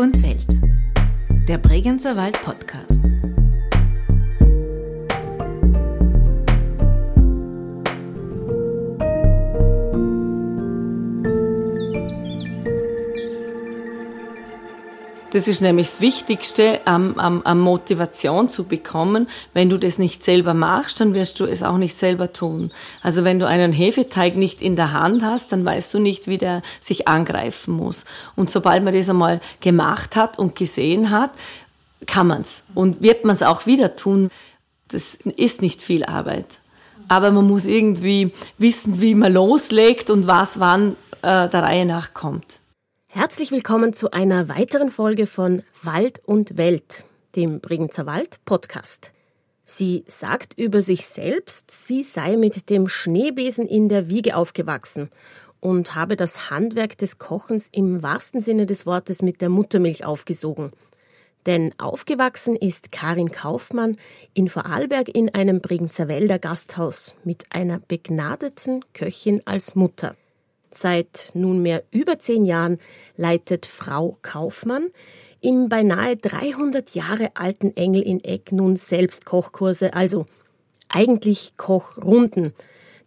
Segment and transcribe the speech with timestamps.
[0.00, 0.46] und Welt.
[1.46, 3.09] Der Bregenzer Wald Podcast.
[15.32, 19.28] Das ist nämlich das Wichtigste, am, am, am Motivation zu bekommen.
[19.52, 22.72] Wenn du das nicht selber machst, dann wirst du es auch nicht selber tun.
[23.00, 26.38] Also wenn du einen Hefeteig nicht in der Hand hast, dann weißt du nicht, wie
[26.38, 28.06] der sich angreifen muss.
[28.34, 31.30] Und sobald man das einmal gemacht hat und gesehen hat,
[32.06, 34.30] kann man's und wird man's auch wieder tun.
[34.88, 36.60] Das ist nicht viel Arbeit.
[37.06, 42.14] Aber man muss irgendwie wissen, wie man loslegt und was wann äh, der Reihe nach
[42.14, 42.59] kommt.
[43.12, 49.10] Herzlich willkommen zu einer weiteren Folge von Wald und Welt, dem Bregenzer Wald Podcast.
[49.64, 55.10] Sie sagt über sich selbst, sie sei mit dem Schneebesen in der Wiege aufgewachsen
[55.58, 60.70] und habe das Handwerk des Kochens im wahrsten Sinne des Wortes mit der Muttermilch aufgesogen.
[61.46, 63.96] Denn aufgewachsen ist Karin Kaufmann
[64.34, 70.14] in Vorarlberg in einem Bregenzer Wälder Gasthaus mit einer begnadeten Köchin als Mutter.
[70.70, 72.78] Seit nunmehr über zehn Jahren
[73.16, 74.90] leitet Frau Kaufmann
[75.40, 80.26] im beinahe 300 Jahre alten Engel in Eck nun selbst Kochkurse, also
[80.88, 82.52] eigentlich Kochrunden.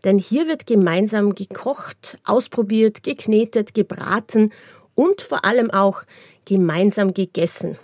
[0.04, 4.52] Denn hier wird gemeinsam gekocht, ausprobiert, geknetet, gebraten
[4.96, 6.04] und vor allem auch
[6.46, 7.78] gemeinsam gegessen.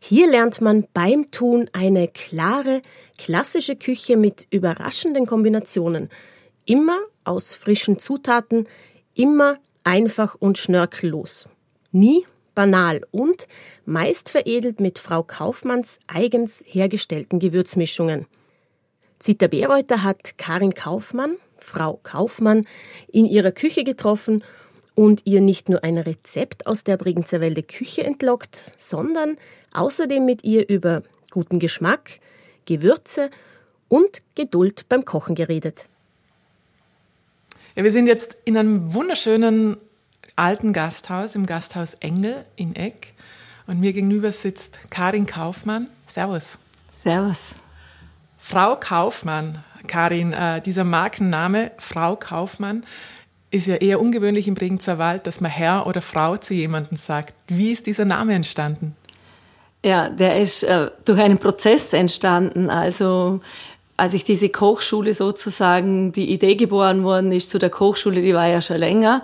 [0.00, 2.80] Hier lernt man beim Tun eine klare,
[3.18, 6.08] klassische Küche mit überraschenden Kombinationen.
[6.64, 8.66] Immer aus frischen Zutaten,
[9.20, 11.46] Immer einfach und schnörkellos.
[11.92, 13.46] Nie banal und
[13.84, 18.26] meist veredelt mit Frau Kaufmanns eigens hergestellten Gewürzmischungen.
[19.18, 22.66] Zita Bereuter hat Karin Kaufmann, Frau Kaufmann,
[23.08, 24.42] in ihrer Küche getroffen
[24.94, 29.36] und ihr nicht nur ein Rezept aus der Bregenzerwälde Küche entlockt, sondern
[29.74, 32.20] außerdem mit ihr über guten Geschmack,
[32.64, 33.28] Gewürze
[33.88, 35.89] und Geduld beim Kochen geredet.
[37.76, 39.76] Ja, wir sind jetzt in einem wunderschönen
[40.34, 43.14] alten Gasthaus, im Gasthaus Engel in Eck.
[43.66, 45.88] Und mir gegenüber sitzt Karin Kaufmann.
[46.06, 46.58] Servus.
[47.02, 47.54] Servus.
[48.38, 52.84] Frau Kaufmann, Karin, äh, dieser Markenname Frau Kaufmann
[53.52, 57.34] ist ja eher ungewöhnlich im Bregenzer Wald, dass man Herr oder Frau zu jemandem sagt.
[57.46, 58.96] Wie ist dieser Name entstanden?
[59.84, 62.68] Ja, der ist äh, durch einen Prozess entstanden.
[62.68, 63.40] Also
[64.00, 68.46] als ich diese Kochschule sozusagen, die Idee geboren worden ist zu der Kochschule, die war
[68.46, 69.22] ja schon länger,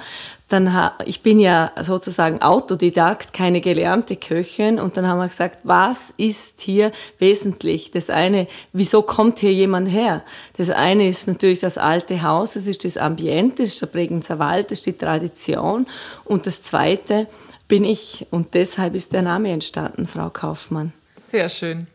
[0.49, 5.61] dann ha, ich bin ja sozusagen Autodidakt, keine gelernte Köchin und dann haben wir gesagt,
[5.65, 7.91] was ist hier wesentlich?
[7.91, 10.23] Das eine, wieso kommt hier jemand her?
[10.59, 14.39] Das eine ist natürlich das alte Haus, das ist das Ambiente, das ist der Bregenzer
[14.39, 15.87] Wald, das ist die Tradition
[16.25, 17.29] und das zweite
[17.67, 20.93] bin ich und deshalb ist der Name entstanden, Frau Kaufmann.
[21.31, 21.87] Sehr schön.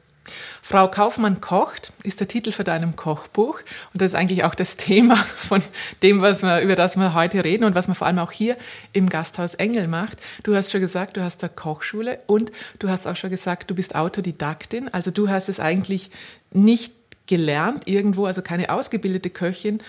[0.72, 3.60] Frau Kaufmann kocht ist der Titel für deinem Kochbuch
[3.92, 5.62] und das ist eigentlich auch das Thema von
[6.02, 8.56] dem, was wir, über das wir heute reden und was man vor allem auch hier
[8.94, 10.18] im Gasthaus Engel macht.
[10.44, 13.76] Du hast schon gesagt, du hast eine Kochschule und du hast auch schon gesagt, du
[13.76, 16.10] bist Autodidaktin, also du hast es eigentlich
[16.52, 16.94] nicht
[17.28, 19.84] gelernt irgendwo, also keine ausgebildete Köchin,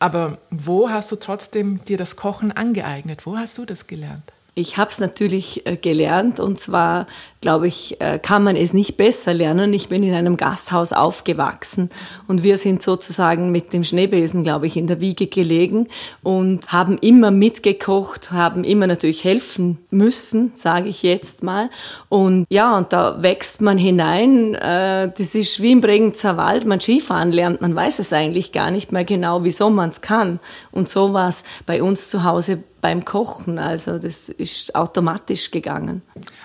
[0.00, 3.24] aber wo hast du trotzdem dir das Kochen angeeignet?
[3.24, 4.33] Wo hast du das gelernt?
[4.56, 7.08] Ich habe es natürlich äh, gelernt und zwar,
[7.40, 9.72] glaube ich, äh, kann man es nicht besser lernen.
[9.72, 11.90] Ich bin in einem Gasthaus aufgewachsen
[12.28, 15.88] und wir sind sozusagen mit dem Schneebesen, glaube ich, in der Wiege gelegen
[16.22, 21.68] und haben immer mitgekocht, haben immer natürlich helfen müssen, sage ich jetzt mal.
[22.08, 24.54] Und ja, und da wächst man hinein.
[24.54, 28.70] Äh, das ist wie im Bregenzer Wald, man Skifahren lernt, man weiß es eigentlich gar
[28.70, 30.38] nicht mehr genau, wieso man es kann.
[30.70, 33.58] Und so war es bei uns zu Hause beim Kochen.
[33.58, 36.02] Also das ist automatisch gegangen.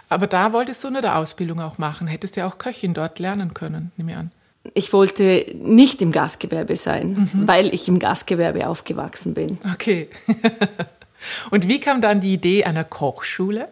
[0.08, 2.08] Aber da wolltest du eine Ausbildung auch machen.
[2.08, 4.32] Hättest ja auch Köchin dort lernen können, nehme ich an.
[4.74, 7.46] Ich wollte nicht im Gastgewerbe sein, mhm.
[7.46, 9.58] weil ich im Gastgewerbe aufgewachsen bin.
[9.74, 10.08] Okay.
[11.52, 13.68] Und wie kam dann die Idee einer Kochschule?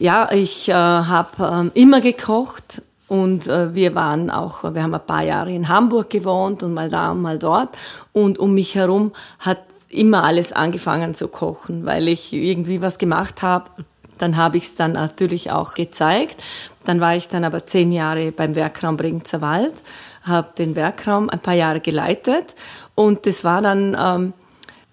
[0.00, 5.06] Ja, ich äh, habe äh, immer gekocht und äh, wir waren auch, wir haben ein
[5.06, 7.76] paar Jahre in Hamburg gewohnt und mal da und mal dort.
[8.12, 9.60] Und um mich herum hat
[9.92, 13.70] immer alles angefangen zu kochen, weil ich irgendwie was gemacht habe.
[14.18, 16.42] Dann habe ich es dann natürlich auch gezeigt.
[16.84, 19.82] Dann war ich dann aber zehn Jahre beim Werkraum Bregenzer Wald,
[20.22, 22.54] habe den Werkraum ein paar Jahre geleitet
[22.94, 24.32] und das war dann, ähm,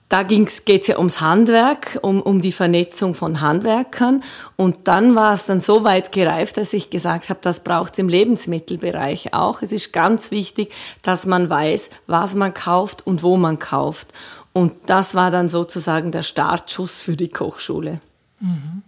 [0.07, 4.23] da geht es ja ums Handwerk, um, um die Vernetzung von Handwerkern
[4.55, 7.99] und dann war es dann so weit gereift, dass ich gesagt habe, das braucht es
[7.99, 9.61] im Lebensmittelbereich auch.
[9.61, 10.71] Es ist ganz wichtig,
[11.01, 14.13] dass man weiß, was man kauft und wo man kauft.
[14.59, 18.01] Und das war dann sozusagen der Startschuss für die Kochschule.
[18.41, 18.83] Mhm.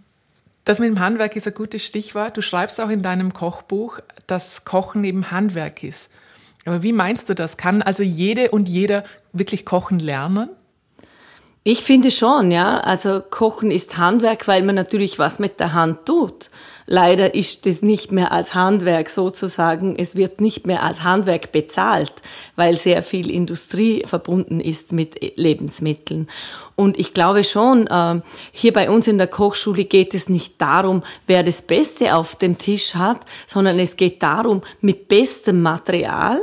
[0.66, 2.36] Das mit dem Handwerk ist ein gutes Stichwort.
[2.36, 6.10] Du schreibst auch in deinem Kochbuch, dass Kochen eben Handwerk ist.
[6.66, 7.56] Aber wie meinst du das?
[7.56, 9.02] Kann also jede und jeder
[9.32, 10.50] wirklich kochen lernen?
[11.64, 12.80] Ich finde schon, ja.
[12.80, 16.50] Also Kochen ist Handwerk, weil man natürlich was mit der Hand tut.
[16.86, 19.96] Leider ist es nicht mehr als Handwerk sozusagen.
[19.96, 22.12] Es wird nicht mehr als Handwerk bezahlt,
[22.56, 26.28] weil sehr viel Industrie verbunden ist mit Lebensmitteln.
[26.74, 31.02] Und ich glaube schon, ähm, hier bei uns in der Kochschule geht es nicht darum,
[31.26, 36.40] wer das Beste auf dem Tisch hat, sondern es geht darum, mit bestem Material,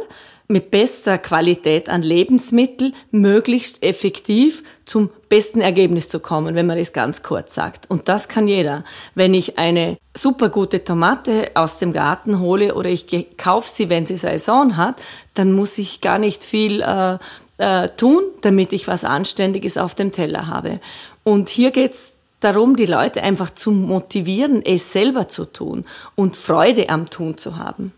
[0.51, 6.92] mit bester Qualität an Lebensmittel möglichst effektiv zum besten Ergebnis zu kommen, wenn man es
[6.92, 7.88] ganz kurz sagt.
[7.88, 8.84] Und das kann jeder.
[9.13, 14.07] Wenn ich eine super gute Tomate aus dem Garten hole oder ich kaufe sie, wenn
[14.07, 15.00] sie Saison hat,
[15.36, 17.19] dann muss ich gar nicht viel äh,
[17.60, 20.80] äh, tun, damit ich was Anständiges auf dem Teller habe.
[21.24, 25.86] Und hier geht's darum, die Leute einfach zu motivieren, es selber zu tun
[26.16, 27.92] und Freude am Tun zu haben.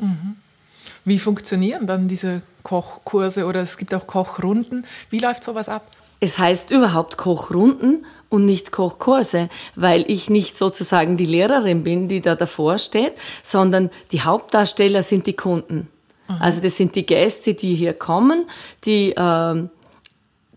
[0.00, 0.36] Mhm.
[1.08, 4.86] Wie funktionieren dann diese Kochkurse oder es gibt auch Kochrunden?
[5.08, 5.90] Wie läuft sowas ab?
[6.20, 12.20] Es heißt überhaupt Kochrunden und nicht Kochkurse, weil ich nicht sozusagen die Lehrerin bin, die
[12.20, 15.88] da davor steht, sondern die Hauptdarsteller sind die Kunden.
[16.26, 16.44] Aha.
[16.44, 18.44] Also das sind die Gäste, die hier kommen,
[18.84, 19.70] die ähm,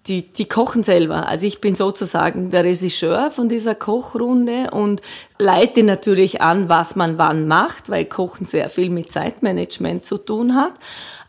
[0.07, 1.27] die, die kochen selber.
[1.27, 5.01] Also ich bin sozusagen der Regisseur von dieser Kochrunde und
[5.37, 10.55] leite natürlich an, was man wann macht, weil Kochen sehr viel mit Zeitmanagement zu tun
[10.55, 10.73] hat.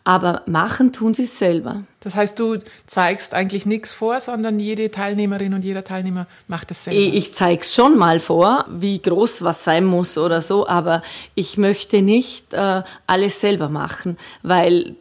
[0.05, 1.85] Aber machen tun sie es selber.
[2.01, 6.85] Das heißt, du zeigst eigentlich nichts vor, sondern jede Teilnehmerin und jeder Teilnehmer macht es
[6.85, 6.99] selber.
[7.01, 11.03] Ich zeig's schon mal vor, wie groß was sein muss oder so, aber
[11.37, 14.97] ich möchte nicht äh, alles selber machen, weil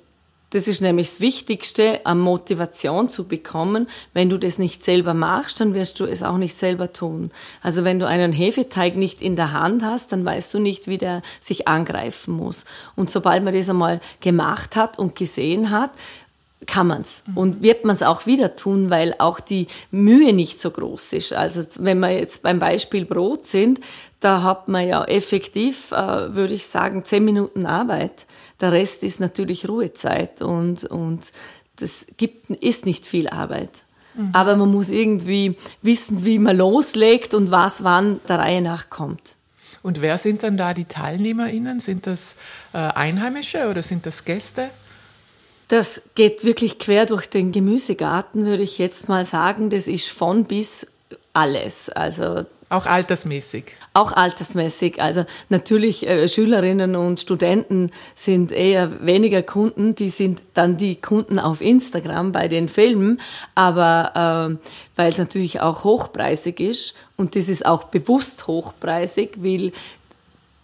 [0.52, 3.88] das ist nämlich das Wichtigste, an Motivation zu bekommen.
[4.14, 7.32] Wenn du das nicht selber machst, dann wirst du es auch nicht selber tun.
[7.62, 10.98] Also wenn du einen Hefeteig nicht in der Hand hast, dann weißt du nicht, wie
[10.98, 12.66] der sich angreifen muss.
[12.96, 15.92] Und sobald man das einmal gemacht hat und gesehen hat,
[16.68, 17.38] kann man's mhm.
[17.38, 21.34] und wird man's auch wieder tun, weil auch die Mühe nicht so groß ist.
[21.34, 23.80] Also wenn wir jetzt beim Beispiel Brot sind,
[24.20, 28.28] da hat man ja effektiv, äh, würde ich sagen, zehn Minuten Arbeit.
[28.60, 31.32] Der Rest ist natürlich Ruhezeit und, und
[31.78, 33.84] das gibt, ist nicht viel Arbeit.
[34.14, 34.30] Mhm.
[34.34, 39.36] Aber man muss irgendwie wissen, wie man loslegt und was wann der Reihe nach kommt.
[39.82, 41.80] Und wer sind dann da die TeilnehmerInnen?
[41.80, 42.36] Sind das
[42.74, 44.70] äh, Einheimische oder sind das Gäste?
[45.72, 49.70] Das geht wirklich quer durch den Gemüsegarten, würde ich jetzt mal sagen.
[49.70, 50.86] Das ist von bis
[51.32, 51.88] alles.
[51.88, 53.78] Also auch altersmäßig.
[53.94, 55.02] Auch altersmäßig.
[55.02, 59.96] Also natürlich äh, Schülerinnen und Studenten sind eher weniger Kunden.
[59.96, 63.22] Die sind dann die Kunden auf Instagram bei den Filmen,
[63.56, 69.72] aber äh, weil es natürlich auch hochpreisig ist und das ist auch bewusst hochpreisig, weil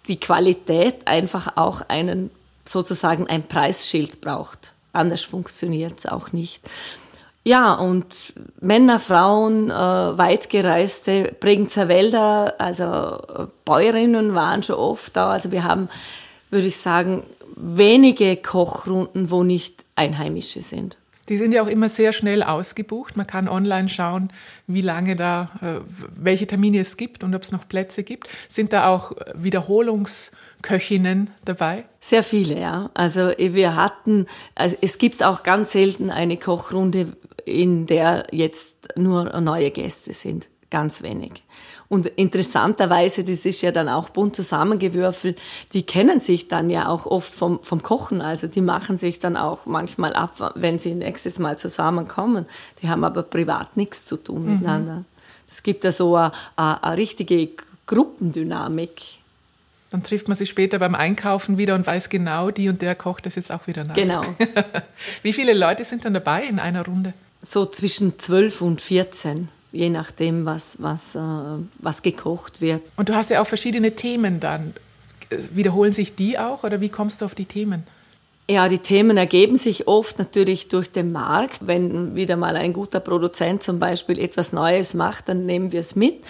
[0.10, 2.30] die Qualität einfach auch einen
[2.66, 4.74] sozusagen ein Preisschild braucht.
[4.98, 6.68] Anders funktioniert es auch nicht.
[7.44, 15.32] Ja, und Männer, Frauen, äh, weitgereiste Bregenzer Wälder, also äh, Bäuerinnen waren schon oft da.
[15.32, 15.88] Also wir haben,
[16.50, 17.24] würde ich sagen,
[17.56, 20.98] wenige Kochrunden, wo nicht Einheimische sind.
[21.30, 23.18] Die sind ja auch immer sehr schnell ausgebucht.
[23.18, 24.30] Man kann online schauen,
[24.68, 25.80] wie lange da, äh,
[26.16, 28.28] welche Termine es gibt und ob es noch Plätze gibt.
[28.50, 29.14] Sind da auch
[30.58, 31.86] Wiederholungsköchinnen dabei?
[32.00, 32.90] Sehr viele, ja.
[32.94, 37.14] Also wir hatten, also es gibt auch ganz selten eine Kochrunde,
[37.46, 40.50] in der jetzt nur neue Gäste sind.
[40.70, 41.44] Ganz wenig.
[41.88, 45.40] Und interessanterweise, das ist ja dann auch bunt zusammengewürfelt,
[45.72, 48.22] die kennen sich dann ja auch oft vom, vom Kochen.
[48.22, 52.46] Also die machen sich dann auch manchmal ab, wenn sie nächstes Mal zusammenkommen.
[52.82, 54.54] Die haben aber privat nichts zu tun mhm.
[54.54, 55.06] miteinander.
[55.48, 57.50] Es gibt ja so eine, eine, eine richtige
[57.86, 59.20] Gruppendynamik.
[59.90, 63.26] Dann trifft man sich später beim Einkaufen wieder und weiß genau, die und der kocht
[63.26, 63.96] das jetzt auch wieder nach.
[63.96, 64.24] Genau.
[65.22, 67.14] Wie viele Leute sind dann dabei in einer Runde?
[67.42, 71.20] So zwischen 12 und 14 je nachdem, was, was, äh,
[71.80, 72.82] was gekocht wird.
[72.96, 74.74] Und du hast ja auch verschiedene Themen dann.
[75.30, 77.84] Wiederholen sich die auch oder wie kommst du auf die Themen?
[78.50, 81.68] Ja, die Themen ergeben sich oft natürlich durch den Markt.
[81.68, 85.96] Wenn wieder mal ein guter Produzent zum Beispiel etwas Neues macht, dann nehmen wir es
[85.98, 86.24] mit.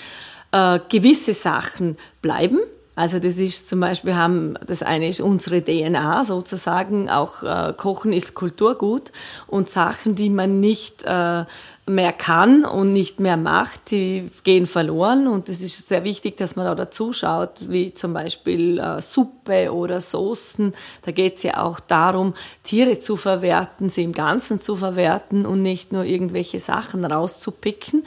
[0.51, 2.59] Äh, gewisse Sachen bleiben.
[2.97, 8.11] Also das ist zum Beispiel, haben, das eine ist unsere DNA sozusagen, auch äh, Kochen
[8.11, 9.11] ist Kulturgut
[9.45, 11.45] und Sachen, die man nicht äh,
[11.85, 15.27] mehr kann und nicht mehr macht, die gehen verloren.
[15.27, 19.71] Und es ist sehr wichtig, dass man da dazu schaut, wie zum Beispiel äh, Suppe
[19.71, 20.73] oder Soßen.
[21.03, 25.61] Da geht es ja auch darum, Tiere zu verwerten, sie im Ganzen zu verwerten und
[25.61, 28.03] nicht nur irgendwelche Sachen rauszupicken.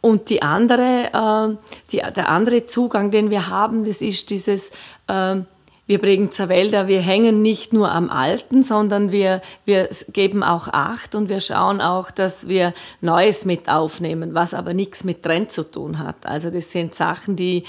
[0.00, 1.56] Und die andere, äh,
[1.92, 4.70] die, der andere Zugang, den wir haben, das ist dieses,
[5.08, 5.36] äh,
[5.90, 11.16] wir Bregenzer Wälder, wir hängen nicht nur am Alten, sondern wir, wir geben auch Acht
[11.16, 15.64] und wir schauen auch, dass wir Neues mit aufnehmen, was aber nichts mit Trend zu
[15.68, 16.26] tun hat.
[16.26, 17.64] Also das sind Sachen, die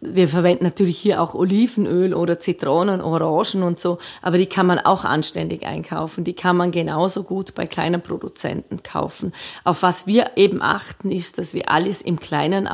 [0.00, 4.78] wir verwenden natürlich hier auch Olivenöl oder Zitronen, Orangen und so, aber die kann man
[4.78, 6.24] auch anständig einkaufen.
[6.24, 9.32] Die kann man genauso gut bei kleinen Produzenten kaufen.
[9.64, 12.68] Auf was wir eben achten, ist, dass wir alles im Kleinen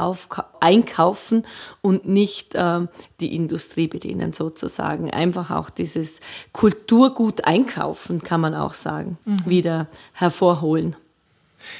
[0.60, 1.44] einkaufen
[1.80, 2.80] und nicht äh,
[3.20, 5.10] die Industrie bedienen sozusagen.
[5.10, 6.20] Einfach auch dieses
[6.52, 9.38] Kulturgut einkaufen, kann man auch sagen, mhm.
[9.46, 10.96] wieder hervorholen.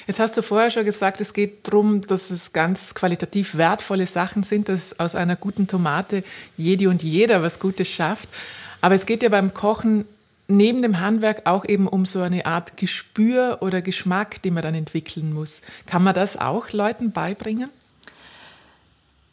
[0.07, 4.43] Jetzt hast du vorher schon gesagt, es geht darum, dass es ganz qualitativ wertvolle Sachen
[4.43, 6.25] sind, dass aus einer guten Tomate
[6.57, 8.29] jede und jeder was Gutes schafft.
[8.81, 10.05] Aber es geht ja beim Kochen
[10.49, 14.75] neben dem Handwerk auch eben um so eine Art Gespür oder Geschmack, den man dann
[14.75, 15.61] entwickeln muss.
[15.87, 17.71] Kann man das auch Leuten beibringen?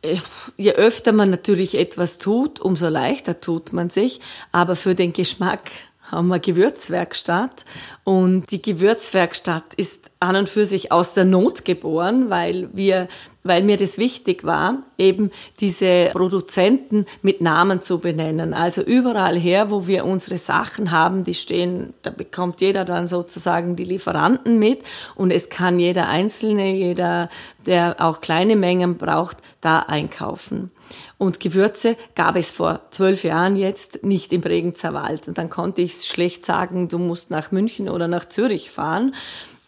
[0.01, 0.17] Äh,
[0.57, 4.21] je öfter man natürlich etwas tut, umso leichter tut man sich.
[4.51, 5.71] Aber für den Geschmack
[6.13, 7.65] haben wir Gewürzwerkstatt.
[8.03, 13.07] Und die Gewürzwerkstatt ist an und für sich aus der Not geboren, weil wir,
[13.43, 18.53] weil mir das wichtig war, eben diese Produzenten mit Namen zu benennen.
[18.53, 23.75] Also überall her, wo wir unsere Sachen haben, die stehen, da bekommt jeder dann sozusagen
[23.75, 24.81] die Lieferanten mit
[25.15, 27.29] und es kann jeder Einzelne, jeder,
[27.65, 30.71] der auch kleine Mengen braucht, da einkaufen.
[31.17, 35.27] Und Gewürze gab es vor zwölf Jahren jetzt nicht im Bregenzer Wald.
[35.27, 39.15] Und dann konnte ich schlecht sagen, du musst nach München oder nach Zürich fahren.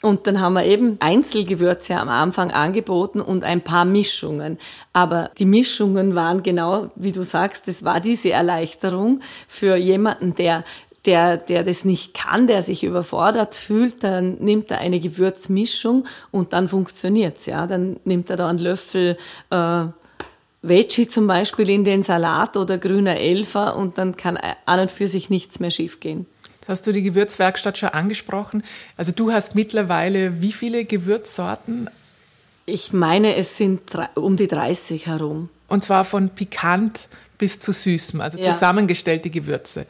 [0.05, 4.59] Und dann haben wir eben Einzelgewürze am Anfang angeboten und ein paar Mischungen.
[4.93, 10.63] Aber die Mischungen waren genau, wie du sagst, das war diese Erleichterung für jemanden, der
[11.07, 16.53] der, der das nicht kann, der sich überfordert fühlt, dann nimmt er eine Gewürzmischung und
[16.53, 17.65] dann funktioniert's, ja.
[17.65, 19.17] Dann nimmt er da einen Löffel
[19.49, 19.85] äh,
[20.61, 25.07] Veggie zum Beispiel in den Salat oder grüner Elfer und dann kann an und für
[25.07, 26.27] sich nichts mehr schiefgehen.
[26.65, 28.63] Jetzt hast du die Gewürzwerkstatt schon angesprochen.
[28.97, 31.91] Also du hast mittlerweile wie viele Gewürzsorten?
[32.65, 33.81] Ich meine, es sind
[34.15, 35.49] um die 30 herum.
[35.67, 37.07] Und zwar von pikant
[37.37, 38.49] bis zu süßem, also ja.
[38.49, 39.85] zusammengestellte Gewürze.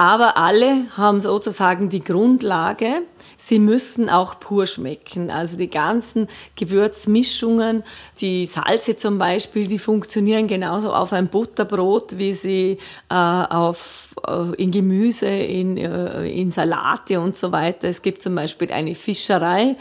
[0.00, 3.02] Aber alle haben sozusagen die Grundlage.
[3.36, 5.30] Sie müssen auch pur schmecken.
[5.30, 6.26] Also die ganzen
[6.56, 7.84] Gewürzmischungen,
[8.18, 12.78] die Salze zum Beispiel, die funktionieren genauso auf ein Butterbrot, wie sie
[13.10, 17.86] äh, auf, äh, in Gemüse, in, äh, in Salate und so weiter.
[17.86, 19.76] Es gibt zum Beispiel eine Fischerei,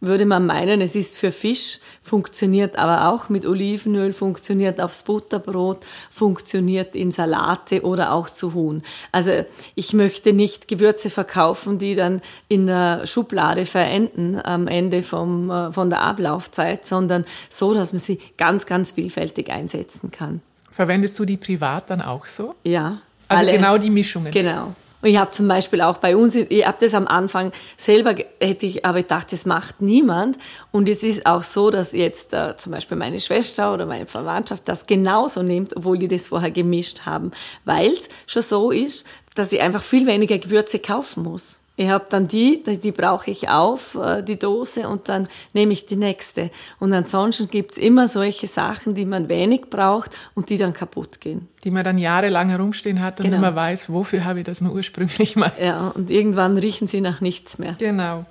[0.00, 5.84] würde man meinen, es ist für Fisch, funktioniert aber auch mit Olivenöl, funktioniert aufs Butterbrot,
[6.10, 8.82] funktioniert in Salate oder auch zu Huhn.
[9.12, 15.50] Also ich möchte nicht Gewürze verkaufen, die dann in der Schublade verenden am Ende vom,
[15.50, 20.40] äh, von der Ablaufzeit, sondern so, dass man sie ganz, ganz vielfältig einsetzen kann.
[20.70, 22.54] Verwendest du die privat dann auch so?
[22.64, 23.02] Ja.
[23.28, 24.32] Also alle, genau die Mischungen.
[24.32, 24.74] Genau.
[25.02, 28.66] Und ich habe zum Beispiel auch bei uns, ich habe das am Anfang selber, hätte
[28.66, 30.38] ich aber gedacht, das macht niemand.
[30.72, 34.68] Und es ist auch so, dass jetzt äh, zum Beispiel meine Schwester oder meine Verwandtschaft
[34.68, 37.30] das genauso nimmt, obwohl die das vorher gemischt haben,
[37.64, 41.60] weil es schon so ist, dass ich einfach viel weniger Gewürze kaufen muss.
[41.80, 45.86] Ich habe dann die, die brauche ich auf, äh, die Dose, und dann nehme ich
[45.86, 46.50] die nächste.
[46.78, 51.48] Und ansonsten gibt's immer solche Sachen, die man wenig braucht und die dann kaputt gehen.
[51.64, 53.38] Die man dann jahrelang herumstehen hat und genau.
[53.38, 55.52] immer weiß, wofür habe ich das nur ursprünglich mal.
[55.58, 57.76] Ja, und irgendwann riechen sie nach nichts mehr.
[57.78, 58.26] Genau.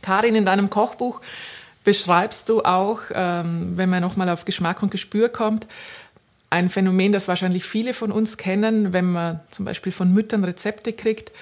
[0.00, 1.22] Karin, in deinem Kochbuch
[1.82, 5.66] beschreibst du auch, ähm, wenn man nochmal auf Geschmack und Gespür kommt,
[6.50, 10.92] ein Phänomen, das wahrscheinlich viele von uns kennen, wenn man zum Beispiel von Müttern Rezepte
[10.92, 11.32] kriegt,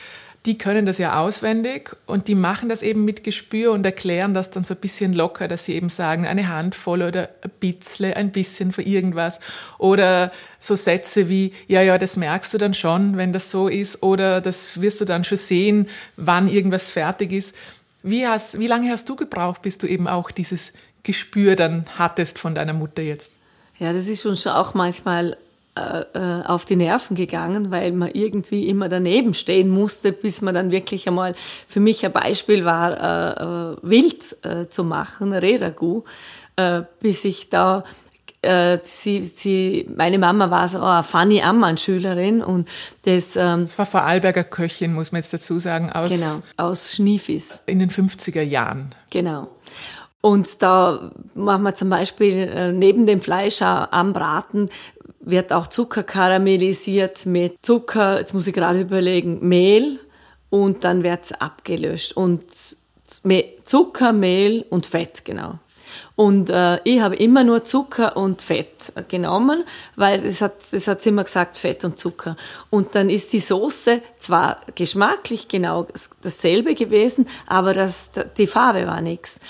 [0.44, 4.50] die können das ja auswendig und die machen das eben mit Gespür und erklären das
[4.50, 8.32] dann so ein bisschen locker, dass sie eben sagen, eine Handvoll oder ein bisschen, ein
[8.32, 9.38] bisschen für irgendwas.
[9.78, 14.02] Oder so Sätze wie, ja, ja, das merkst du dann schon, wenn das so ist.
[14.02, 17.54] Oder das wirst du dann schon sehen, wann irgendwas fertig ist.
[18.02, 20.72] Wie, hast, wie lange hast du gebraucht, bis du eben auch dieses
[21.04, 23.30] Gespür dann hattest von deiner Mutter jetzt?
[23.78, 25.36] Ja, das ist schon auch manchmal
[25.74, 30.54] äh, äh, auf die Nerven gegangen, weil man irgendwie immer daneben stehen musste, bis man
[30.54, 31.34] dann wirklich einmal,
[31.66, 36.02] für mich ein Beispiel war, äh, äh, wild äh, zu machen, Redagu,
[37.00, 37.84] bis ich da
[38.44, 42.68] sie, sie, meine Mama war so eine Fanny Ammann-Schülerin und
[43.04, 47.62] das, ähm, das war Vorarlberger Köchin, muss man jetzt dazu sagen, aus, genau, aus Schniefis.
[47.66, 48.94] In den 50er Jahren.
[49.10, 49.48] Genau.
[50.20, 54.68] Und da machen wir zum Beispiel neben dem Fleisch am Braten
[55.22, 60.00] wird auch Zucker karamellisiert mit Zucker, jetzt muss ich gerade überlegen, Mehl
[60.50, 62.16] und dann wird's abgelöscht.
[62.16, 62.44] Und
[63.64, 65.58] Zucker, Mehl und Fett, genau.
[66.16, 69.64] Und äh, ich habe immer nur Zucker und Fett genommen,
[69.96, 72.36] weil es hat, es hat immer gesagt Fett und Zucker.
[72.70, 75.86] Und dann ist die Soße zwar geschmacklich genau
[76.22, 79.40] dasselbe gewesen, aber das, die Farbe war nix.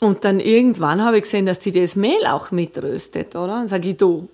[0.00, 3.60] Und dann irgendwann habe ich gesehen, dass die das Mehl auch mitröstet, oder?
[3.60, 4.28] Und sage ich, du,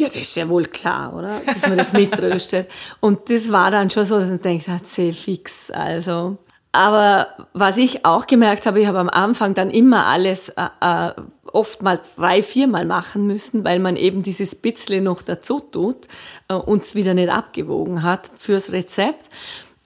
[0.00, 1.40] ja, das ist ja wohl klar, oder?
[1.46, 2.70] Dass man das mitröstet.
[3.00, 5.70] Und das war dann schon so, dass man denkt, hat sie fix.
[5.70, 6.38] Also,
[6.72, 11.12] aber was ich auch gemerkt habe, ich habe am Anfang dann immer alles äh, äh
[11.52, 16.06] oft mal drei, viermal machen müssen, weil man eben dieses Bitzle noch dazu tut,
[16.48, 19.30] äh, uns wieder nicht abgewogen hat fürs Rezept.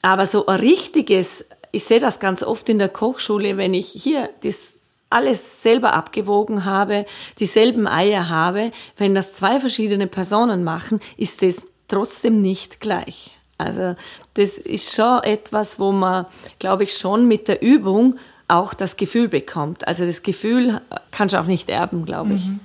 [0.03, 4.29] Aber so ein richtiges, ich sehe das ganz oft in der Kochschule, wenn ich hier
[4.43, 7.07] das alles selber abgewogen habe,
[7.39, 13.39] dieselben Eier habe, wenn das zwei verschiedene Personen machen, ist das trotzdem nicht gleich.
[13.59, 13.95] Also
[14.35, 16.27] das ist schon etwas, wo man,
[16.59, 18.19] glaube ich, schon mit der Übung
[18.49, 19.87] auch das Gefühl bekommt.
[19.87, 20.81] Also das Gefühl
[21.11, 22.47] kannst du auch nicht erben, glaube ich.
[22.47, 22.61] Mhm.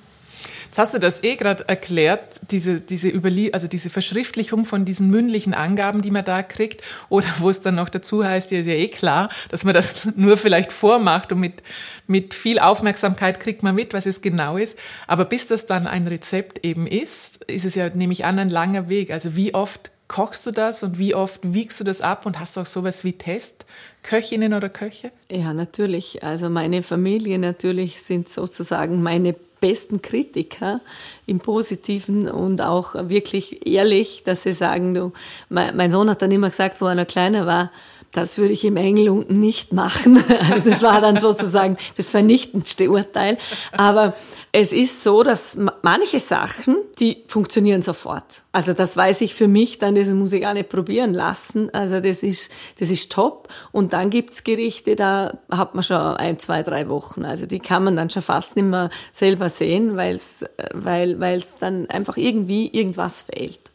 [0.69, 5.09] Jetzt hast du das eh gerade erklärt, diese, diese Überlie also diese Verschriftlichung von diesen
[5.09, 8.67] mündlichen Angaben, die man da kriegt, oder wo es dann noch dazu heißt, ja, ist
[8.67, 11.63] ja eh klar, dass man das nur vielleicht vormacht und mit,
[12.05, 14.77] mit viel Aufmerksamkeit kriegt man mit, was es genau ist.
[15.07, 18.51] Aber bis das dann ein Rezept eben ist, ist es ja, nehme ich an, ein
[18.51, 19.09] langer Weg.
[19.09, 22.57] Also wie oft kochst du das und wie oft wiegst du das ab und hast
[22.57, 25.11] du auch sowas wie Testköchinnen oder Köche?
[25.31, 26.23] Ja, natürlich.
[26.23, 30.81] Also meine Familie natürlich sind sozusagen meine besten Kritiker
[31.25, 35.11] im Positiven und auch wirklich ehrlich, dass sie sagen, du,
[35.49, 37.71] mein Sohn hat dann immer gesagt, wo er noch kleiner war,
[38.11, 40.23] das würde ich im Engel unten nicht machen.
[40.49, 43.37] Also das war dann sozusagen das vernichtendste Urteil.
[43.71, 44.15] Aber
[44.51, 48.43] es ist so, dass manche Sachen, die funktionieren sofort.
[48.51, 51.71] Also das weiß ich für mich, dann das muss ich gar nicht probieren lassen.
[51.71, 52.49] Also das ist,
[52.79, 53.49] das ist top.
[53.71, 57.25] Und dann gibt's Gerichte, da hat man schon ein, zwei, drei Wochen.
[57.25, 61.87] Also die kann man dann schon fast nicht mehr selber sehen, weil's, weil es dann
[61.89, 63.68] einfach irgendwie irgendwas fehlt.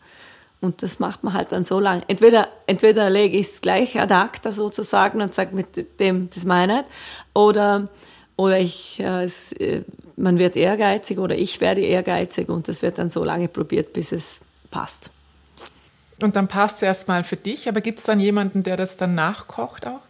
[0.65, 2.05] Und das macht man halt dann so lange.
[2.09, 6.87] Entweder, entweder lege ich es gleich ad acta sozusagen und sage mit dem, das meine
[7.35, 7.91] oder,
[8.37, 9.83] oder ich, äh, es, äh,
[10.17, 14.11] man wird ehrgeizig oder ich werde ehrgeizig und das wird dann so lange probiert, bis
[14.11, 15.11] es passt.
[16.23, 19.15] Und dann passt es erstmal für dich, aber gibt es dann jemanden, der das dann
[19.15, 20.01] nachkocht auch?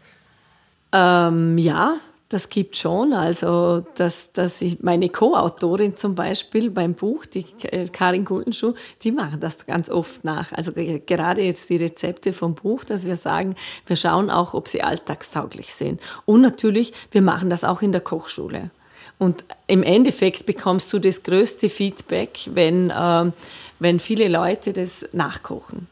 [0.93, 1.97] Ähm, ja,
[2.35, 3.13] das gibt schon.
[3.13, 9.13] Also, dass, dass ich meine Co-Autorin zum Beispiel beim Buch, die äh, Karin Guldenschuh, die
[9.13, 10.53] machen das ganz oft nach.
[10.53, 13.55] Also gerade jetzt die Rezepte vom Buch, dass wir sagen,
[13.87, 16.01] wir schauen auch, ob sie alltagstauglich sind.
[16.27, 18.71] Und natürlich, wir machen das auch in der Kochschule.
[19.19, 23.31] Und im Endeffekt bekommst du das größte Feedback, wenn, äh,
[23.79, 25.87] wenn viele Leute das nachkochen.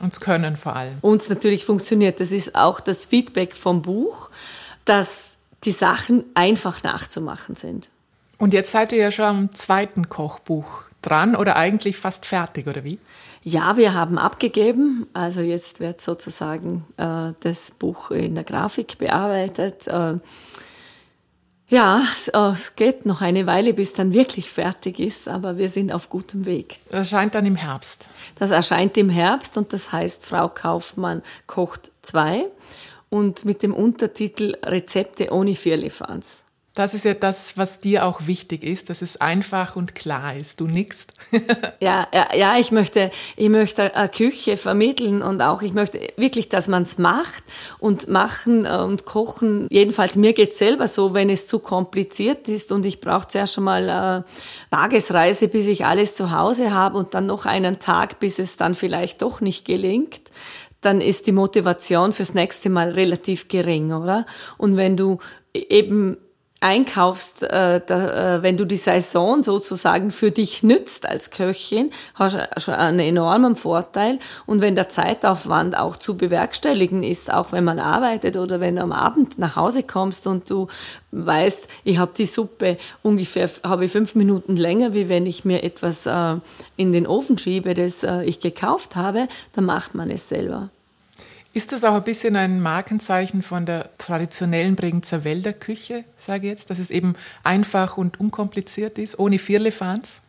[0.00, 0.96] Uns können vor allem.
[1.02, 2.20] Uns natürlich funktioniert.
[2.20, 4.30] Das ist auch das Feedback vom Buch,
[4.86, 7.90] dass die Sachen einfach nachzumachen sind.
[8.38, 12.84] Und jetzt seid ihr ja schon am zweiten Kochbuch dran oder eigentlich fast fertig, oder
[12.84, 12.98] wie?
[13.42, 15.06] Ja, wir haben abgegeben.
[15.12, 19.86] Also jetzt wird sozusagen äh, das Buch in der Grafik bearbeitet.
[19.86, 20.14] Äh,
[21.68, 25.68] ja, es, äh, es geht noch eine Weile, bis dann wirklich fertig ist, aber wir
[25.68, 26.80] sind auf gutem Weg.
[26.90, 28.08] Das erscheint dann im Herbst.
[28.36, 32.46] Das erscheint im Herbst und das heißt Frau Kaufmann kocht zwei
[33.14, 36.44] und mit dem Untertitel Rezepte ohne Firlefanz.
[36.74, 40.58] Das ist ja das, was dir auch wichtig ist, dass es einfach und klar ist.
[40.58, 41.12] Du nickst.
[41.80, 46.48] ja, ja, ja, ich möchte, ich möchte eine Küche vermitteln und auch ich möchte wirklich,
[46.48, 47.44] dass man es macht
[47.78, 49.68] und machen äh, und kochen.
[49.70, 53.62] Jedenfalls mir geht's selber so, wenn es zu kompliziert ist und ich brauche zuerst schon
[53.62, 54.24] mal eine
[54.72, 58.74] Tagesreise, bis ich alles zu Hause habe und dann noch einen Tag, bis es dann
[58.74, 60.32] vielleicht doch nicht gelingt
[60.84, 64.26] dann ist die Motivation fürs nächste Mal relativ gering, oder?
[64.58, 65.18] Und wenn du
[65.52, 66.16] eben
[66.64, 72.36] einkaufst, äh, da, äh, wenn du die Saison sozusagen für dich nützt als Köchin, hast
[72.36, 74.18] du schon einen enormen Vorteil.
[74.46, 78.82] Und wenn der Zeitaufwand auch zu bewerkstelligen ist, auch wenn man arbeitet oder wenn du
[78.82, 80.68] am Abend nach Hause kommst und du
[81.12, 85.64] weißt, ich habe die Suppe ungefähr, habe ich fünf Minuten länger, wie wenn ich mir
[85.64, 86.36] etwas äh,
[86.76, 90.70] in den Ofen schiebe, das äh, ich gekauft habe, dann macht man es selber.
[91.54, 96.50] Ist das auch ein bisschen ein Markenzeichen von der traditionellen Bregenzer Wälder Küche, sage ich
[96.50, 97.14] jetzt, dass es eben
[97.44, 100.20] einfach und unkompliziert ist, ohne Firlefanz?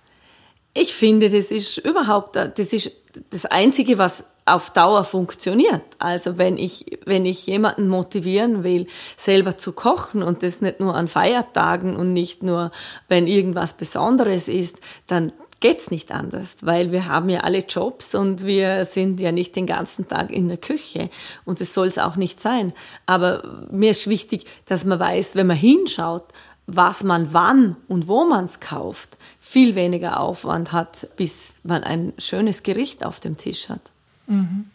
[0.76, 2.92] Ich finde, das ist überhaupt, das ist
[3.32, 5.82] das Einzige, was auf Dauer funktioniert.
[5.98, 8.86] Also wenn ich, wenn ich jemanden motivieren will,
[9.18, 12.72] selber zu kochen und das nicht nur an Feiertagen und nicht nur,
[13.08, 15.34] wenn irgendwas Besonderes ist, dann
[15.66, 19.66] geht's nicht anders, weil wir haben ja alle Jobs und wir sind ja nicht den
[19.66, 21.10] ganzen Tag in der Küche
[21.44, 22.72] und das soll es auch nicht sein.
[23.08, 26.26] Aber mir ist wichtig, dass man weiß, wenn man hinschaut,
[26.68, 32.14] was man wann und wo man es kauft, viel weniger Aufwand hat, bis man ein
[32.20, 33.90] schönes Gericht auf dem Tisch hat.
[34.28, 34.70] Mhm.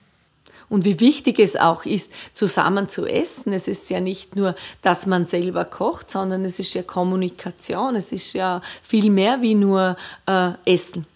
[0.70, 3.52] Und wie wichtig es auch ist, zusammen zu essen.
[3.52, 7.96] Es ist ja nicht nur, dass man selber kocht, sondern es ist ja Kommunikation.
[7.96, 11.06] Es ist ja viel mehr wie nur äh, Essen.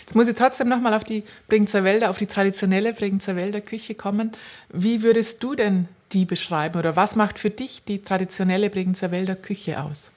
[0.00, 3.96] Jetzt muss ich trotzdem nochmal auf die Bregenzer Wälder, auf die traditionelle Bregenzer Wälder Küche
[3.96, 4.30] kommen.
[4.72, 9.34] Wie würdest du denn die beschreiben oder was macht für dich die traditionelle Bregenzer Wälder
[9.34, 10.12] Küche aus?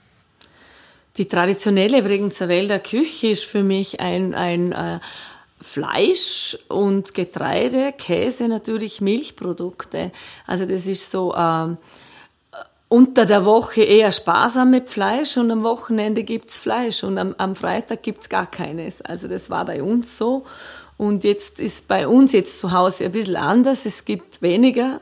[1.17, 4.99] Die traditionelle Bregenzer Wälder Küche ist für mich ein, ein äh,
[5.61, 10.11] Fleisch und Getreide, Käse natürlich, Milchprodukte.
[10.47, 11.77] Also das ist so ähm,
[12.87, 17.55] unter der Woche eher sparsam mit Fleisch und am Wochenende gibt's Fleisch und am, am
[17.55, 19.01] Freitag gibt's gar keines.
[19.01, 20.45] Also das war bei uns so.
[20.97, 23.85] Und jetzt ist bei uns jetzt zu Hause ein bisschen anders.
[23.85, 24.99] Es gibt weniger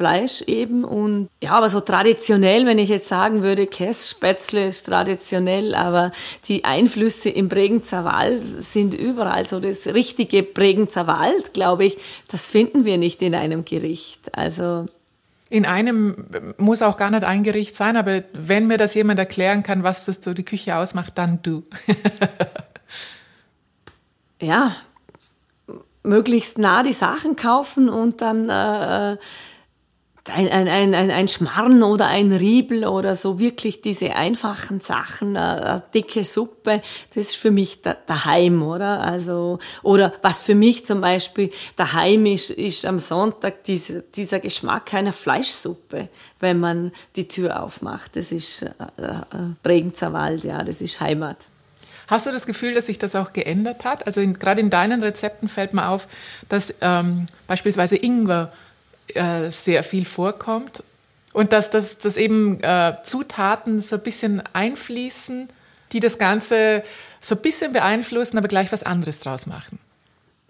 [0.00, 5.74] Fleisch eben und ja, aber so traditionell, wenn ich jetzt sagen würde, Kässpätzle ist traditionell,
[5.74, 6.10] aber
[6.46, 9.46] die Einflüsse im Bregenzer Wald sind überall.
[9.46, 14.34] So das richtige Bregenzer Wald, glaube ich, das finden wir nicht in einem Gericht.
[14.34, 14.86] Also
[15.50, 16.24] in einem
[16.56, 20.06] muss auch gar nicht ein Gericht sein, aber wenn mir das jemand erklären kann, was
[20.06, 21.62] das so die Küche ausmacht, dann du.
[24.40, 24.76] ja,
[26.02, 29.18] möglichst nah die Sachen kaufen und dann äh,
[30.28, 35.36] ein, ein, ein, ein, ein Schmarrn oder ein Riebel oder so wirklich diese einfachen Sachen,
[35.36, 39.00] eine, eine dicke Suppe, das ist für mich da, daheim, oder?
[39.00, 44.92] Also, oder was für mich zum Beispiel daheim ist, ist am Sonntag diese, dieser Geschmack
[44.92, 48.16] einer Fleischsuppe, wenn man die Tür aufmacht.
[48.16, 49.20] Das ist äh, äh,
[49.62, 51.48] Bregenzer Wald, ja, das ist Heimat.
[52.08, 54.04] Hast du das Gefühl, dass sich das auch geändert hat?
[54.06, 56.08] Also gerade in deinen Rezepten fällt mir auf,
[56.48, 58.52] dass ähm, beispielsweise Ingwer
[59.16, 60.82] äh, sehr viel vorkommt
[61.32, 65.48] und dass, dass, dass eben äh, Zutaten so ein bisschen einfließen,
[65.92, 66.82] die das Ganze
[67.20, 69.78] so ein bisschen beeinflussen, aber gleich was anderes draus machen.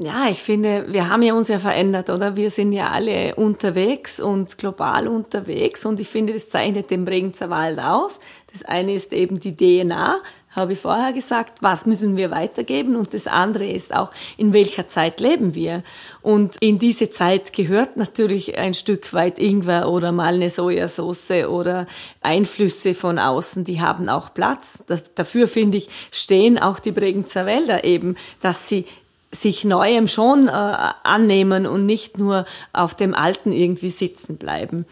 [0.03, 2.35] Ja, ich finde, wir haben ja uns ja verändert, oder?
[2.35, 7.51] Wir sind ja alle unterwegs und global unterwegs und ich finde, das zeichnet den Bregenzer
[7.51, 8.19] Wald aus.
[8.51, 13.15] Das eine ist eben die DNA, habe ich vorher gesagt, was müssen wir weitergeben und
[13.15, 15.83] das andere ist auch, in welcher Zeit leben wir.
[16.23, 21.87] Und in diese Zeit gehört natürlich ein Stück weit Ingwer oder mal eine Sojasauce oder
[22.21, 24.83] Einflüsse von außen, die haben auch Platz.
[24.87, 28.87] Das, dafür finde ich, stehen auch die Bregenzer Wälder eben, dass sie
[29.33, 34.87] sich Neuem schon äh, annehmen und nicht nur auf dem Alten irgendwie sitzen bleiben.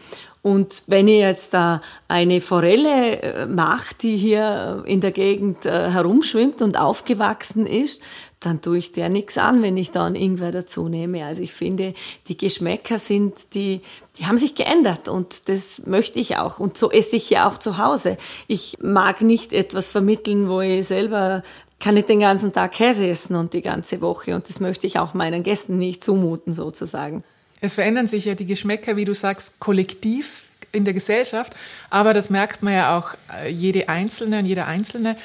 [0.49, 5.91] Und wenn ihr jetzt da eine Forelle äh, macht, die hier in der Gegend äh,
[5.91, 8.01] herumschwimmt und aufgewachsen ist,
[8.39, 11.23] dann tue ich der nichts an, wenn ich da einen Ingwer dazu nehme.
[11.23, 11.93] Also ich finde,
[12.27, 13.81] die Geschmäcker sind, die,
[14.17, 16.59] die haben sich geändert und das möchte ich auch.
[16.59, 18.17] Und so esse ich ja auch zu Hause.
[18.47, 21.43] Ich mag nicht etwas vermitteln, wo ich selber
[21.79, 24.33] kann ich den ganzen Tag Käse essen und die ganze Woche.
[24.33, 27.23] Und das möchte ich auch meinen Gästen nicht zumuten, sozusagen.
[27.61, 31.55] Es verändern sich ja die Geschmäcker, wie du sagst, kollektiv in der Gesellschaft.
[31.89, 35.15] Aber das merkt man ja auch äh, jede Einzelne und jeder Einzelne,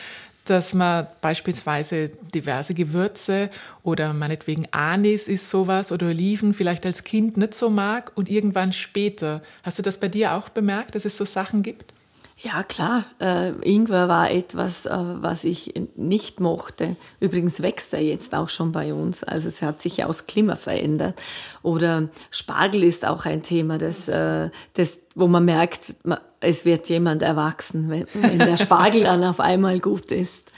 [0.45, 3.49] dass man beispielsweise diverse Gewürze
[3.83, 8.73] oder meinetwegen Anis ist sowas oder Oliven vielleicht als Kind nicht so mag und irgendwann
[8.73, 9.43] später.
[9.63, 11.94] Hast du das bei dir auch bemerkt, dass es so Sachen gibt?
[12.45, 13.07] Ja, klar.
[13.21, 16.97] Äh, Ingwer war etwas, äh, was ich nicht mochte.
[17.19, 19.25] Übrigens wächst er jetzt auch schon bei uns.
[19.25, 21.19] Also es hat sich ja aus Klima verändert.
[21.63, 25.97] Oder Spargel ist auch ein Thema, das, äh, das, wo man merkt,
[26.41, 30.53] es wird jemand erwachsen, wenn, wenn der Spargel dann auf einmal gut ist.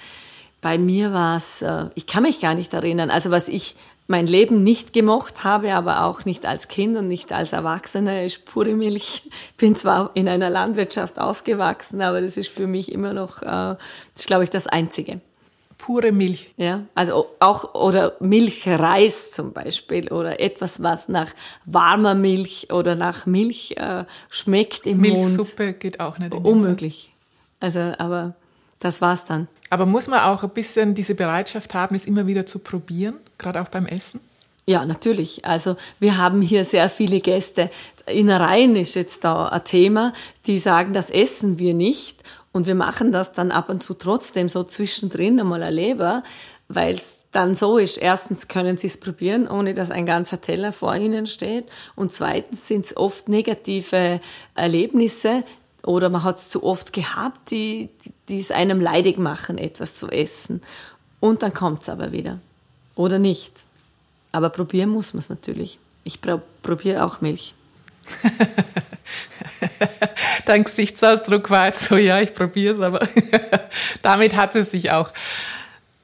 [0.60, 3.10] Bei mir war es, äh, ich kann mich gar nicht erinnern.
[3.10, 7.32] Also was ich mein Leben nicht gemocht habe, aber auch nicht als Kind und nicht
[7.32, 9.22] als Erwachsener, ist pure Milch.
[9.56, 13.78] Bin zwar in einer Landwirtschaft aufgewachsen, aber das ist für mich immer noch, äh, das
[14.16, 15.20] ist, glaube ich, das Einzige.
[15.78, 16.54] Pure Milch.
[16.56, 21.32] Ja, also auch, oder Milchreis zum Beispiel, oder etwas, was nach
[21.64, 25.36] warmer Milch oder nach Milch äh, schmeckt im Milchsuppe Mund.
[25.36, 26.32] Milchsuppe geht auch nicht.
[26.32, 27.12] Unmöglich.
[27.60, 28.34] Also, aber
[28.80, 29.48] das war's dann.
[29.70, 33.60] Aber muss man auch ein bisschen diese Bereitschaft haben, es immer wieder zu probieren, gerade
[33.60, 34.20] auch beim Essen?
[34.68, 35.44] Ja, natürlich.
[35.44, 37.70] Also wir haben hier sehr viele Gäste.
[38.06, 40.12] Innereien ist jetzt da ein Thema,
[40.46, 42.22] die sagen, das essen wir nicht.
[42.52, 46.24] Und wir machen das dann ab und zu trotzdem so zwischendrin einmal ein Leber,
[46.68, 47.98] weil es dann so ist.
[47.98, 51.66] Erstens können sie es probieren, ohne dass ein ganzer Teller vor ihnen steht.
[51.94, 54.20] Und zweitens sind es oft negative
[54.54, 55.44] Erlebnisse,
[55.86, 57.88] oder man hat es zu oft gehabt, die,
[58.28, 60.62] die es einem leidig machen, etwas zu essen.
[61.20, 62.38] Und dann kommt es aber wieder.
[62.94, 63.64] Oder nicht.
[64.32, 65.78] Aber probieren muss man es natürlich.
[66.04, 66.20] Ich
[66.62, 67.54] probiere auch Milch.
[70.46, 73.00] Dein Gesichtsausdruck war jetzt so, ja, ich probiere es, aber
[74.02, 75.10] damit hat es sich auch.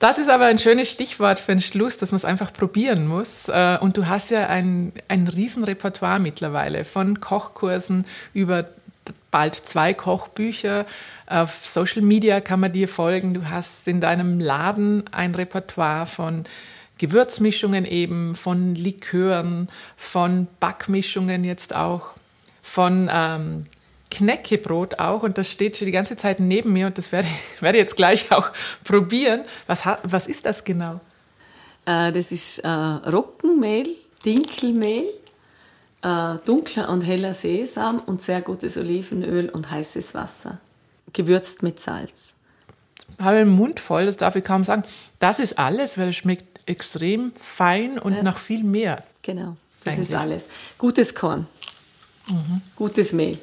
[0.03, 3.49] Das ist aber ein schönes Stichwort für den Schluss, dass man es einfach probieren muss.
[3.49, 8.65] Äh, und du hast ja ein, ein Riesenrepertoire mittlerweile von Kochkursen über
[9.33, 10.87] bald zwei Kochbücher.
[11.27, 13.35] Auf Social Media kann man dir folgen.
[13.35, 16.45] Du hast in deinem Laden ein Repertoire von
[16.99, 22.11] Gewürzmischungen eben, von Likören, von Backmischungen jetzt auch,
[22.63, 23.65] von ähm,
[24.13, 27.61] Knäckebrot auch und das steht schon die ganze Zeit neben mir und das werde ich
[27.63, 28.51] werde jetzt gleich auch
[28.85, 29.43] probieren.
[29.67, 31.01] Was, was ist das genau?
[31.87, 33.89] Äh, das ist äh, Roggenmehl,
[34.25, 35.07] Dinkelmehl,
[36.03, 40.59] äh, dunkler und heller Sesam und sehr gutes Olivenöl und heißes Wasser,
[41.13, 42.35] gewürzt mit Salz.
[43.19, 44.85] Ich habe den Mund voll, das darf ich kaum sagen.
[45.19, 48.23] Das ist alles, weil es schmeckt extrem fein und ja.
[48.23, 49.03] nach viel mehr.
[49.23, 50.11] Genau, das eigentlich.
[50.11, 50.49] ist alles.
[50.79, 51.47] Gutes Korn,
[52.29, 52.63] mhm.
[52.77, 53.41] gutes Mehl.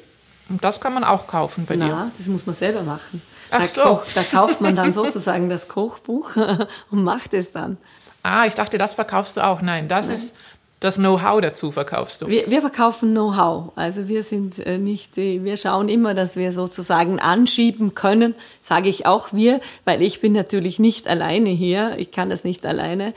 [0.48, 2.10] Und das kann man auch kaufen bei Na, dir?
[2.16, 3.22] das muss man selber machen.
[3.50, 3.82] Ach da, so.
[3.82, 6.30] Koch, da kauft man dann sozusagen das Kochbuch
[6.90, 7.78] und macht es dann.
[8.22, 9.62] Ah, ich dachte, das verkaufst du auch.
[9.62, 10.16] Nein, das Nein.
[10.16, 10.34] ist
[10.80, 12.28] das Know-how dazu verkaufst du.
[12.28, 13.72] Wir, wir verkaufen Know-how.
[13.76, 19.04] Also wir sind äh, nicht, wir schauen immer, dass wir sozusagen anschieben können, sage ich
[19.04, 21.96] auch wir, weil ich bin natürlich nicht alleine hier.
[21.98, 23.12] Ich kann das nicht alleine.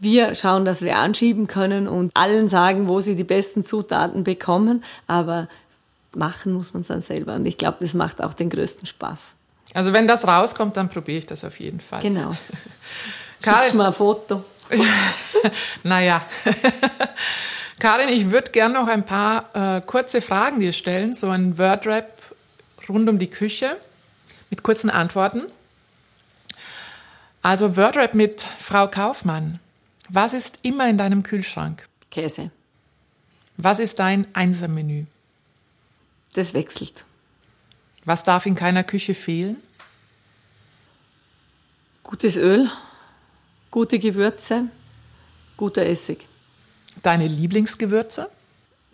[0.00, 4.82] Wir schauen, dass wir anschieben können und allen sagen, wo sie die besten Zutaten bekommen.
[5.06, 5.48] Aber
[6.16, 7.34] machen muss man es dann selber.
[7.34, 9.36] Und ich glaube, das macht auch den größten Spaß.
[9.74, 12.00] Also wenn das rauskommt, dann probiere ich das auf jeden Fall.
[12.00, 12.32] Genau.
[13.44, 14.44] Schickst mal ein Foto.
[15.82, 16.26] naja.
[17.78, 22.12] Karin, ich würde gerne noch ein paar äh, kurze Fragen dir stellen, so ein Wordrap
[22.88, 23.76] rund um die Küche
[24.50, 25.42] mit kurzen Antworten.
[27.42, 29.58] Also Wordrap mit Frau Kaufmann.
[30.08, 31.88] Was ist immer in deinem Kühlschrank?
[32.10, 32.50] Käse.
[33.56, 35.06] Was ist dein Einsermenü?
[36.34, 37.04] Das wechselt.
[38.04, 39.62] Was darf in keiner Küche fehlen?
[42.02, 42.70] Gutes Öl,
[43.72, 44.66] gute Gewürze,
[45.56, 46.28] guter Essig.
[47.02, 48.28] Deine Lieblingsgewürze?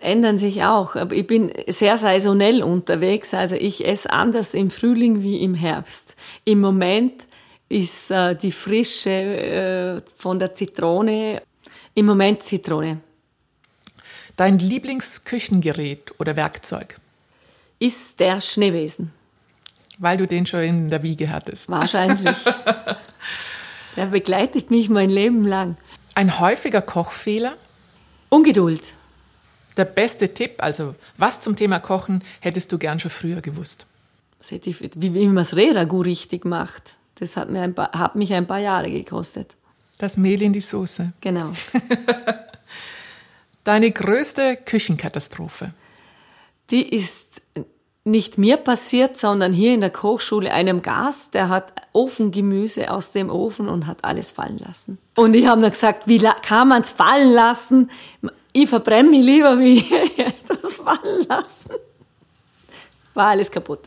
[0.01, 0.97] Ändern sich auch.
[0.97, 3.35] Aber ich bin sehr saisonell unterwegs.
[3.35, 6.17] Also ich esse anders im Frühling wie im Herbst.
[6.47, 7.27] Im Moment
[7.69, 11.43] ist äh, die Frische äh, von der Zitrone,
[11.95, 13.01] im Moment Zitrone.
[14.37, 16.97] Dein Lieblingsküchengerät oder Werkzeug?
[17.79, 19.13] ist der Schneewesen.
[19.99, 21.69] Weil du den schon in der Wiege hattest.
[21.69, 22.37] Wahrscheinlich.
[23.99, 25.77] der begleitet mich mein Leben lang.
[26.15, 27.57] Ein häufiger Kochfehler?
[28.29, 28.95] Ungeduld.
[29.77, 33.87] Der beste Tipp, also was zum Thema Kochen hättest du gern schon früher gewusst?
[34.51, 36.95] wie, wie man das Rehragout richtig macht.
[37.17, 39.57] Das hat, mir ein paar, hat mich ein paar Jahre gekostet.
[39.99, 41.13] Das Mehl in die Soße.
[41.21, 41.51] Genau.
[43.65, 45.75] Deine größte Küchenkatastrophe?
[46.71, 47.27] Die ist
[48.11, 53.31] nicht mir passiert, sondern hier in der Kochschule einem Gast, der hat Ofengemüse aus dem
[53.31, 54.99] Ofen und hat alles fallen lassen.
[55.15, 57.91] Und ich habe dann gesagt, wie kann man es fallen lassen?
[58.53, 59.79] Ich verbrenne mich lieber, wie
[60.17, 61.71] etwas fallen lassen.
[63.15, 63.81] War alles kaputt.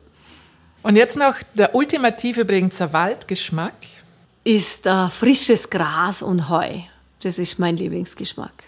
[0.84, 3.74] Und jetzt noch der ultimative Bregenzer Waldgeschmack.
[4.44, 6.80] Ist äh, frisches Gras und Heu.
[7.22, 8.64] Das ist mein Lieblingsgeschmack.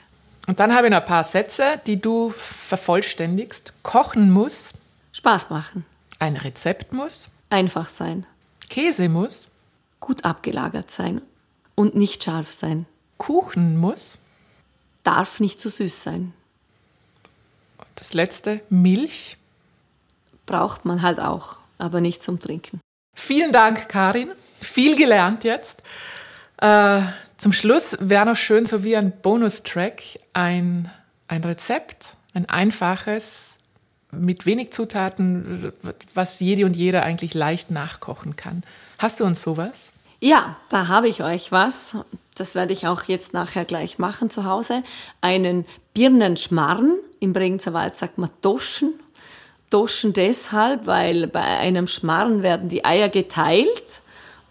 [0.48, 3.74] Und dann habe ich noch ein paar Sätze, die du vervollständigst.
[3.82, 4.74] Kochen muss
[5.24, 5.86] Spaß machen.
[6.20, 7.32] Ein Rezept muss.
[7.50, 8.26] Einfach sein.
[8.70, 9.48] Käse muss.
[10.02, 11.22] Gut abgelagert sein
[11.76, 12.86] und nicht scharf sein.
[13.18, 14.20] Kuchen muss.
[15.06, 16.34] Darf nicht zu süß sein.
[17.96, 19.38] Das letzte, Milch.
[20.46, 22.82] Braucht man halt auch, aber nicht zum Trinken.
[23.16, 24.30] Vielen Dank, Karin.
[24.60, 25.84] Viel gelernt jetzt.
[26.58, 27.00] Äh,
[27.38, 30.02] zum Schluss wäre noch schön, so wie ein Bonustrack,
[30.34, 30.92] ein,
[31.30, 33.53] ein Rezept, ein einfaches,
[34.20, 35.74] mit wenig Zutaten,
[36.14, 38.64] was jede und jeder eigentlich leicht nachkochen kann.
[39.00, 39.92] Hast du uns sowas?
[40.20, 41.98] Ja, da habe ich euch was.
[42.36, 44.84] Das werde ich auch jetzt nachher gleich machen zu Hause.
[45.22, 46.98] Einen Birnenschmarrn.
[47.20, 48.94] Im Bregenzer Wald sagt man Doschen.
[49.70, 54.02] Doschen deshalb, weil bei einem Schmarrn werden die Eier geteilt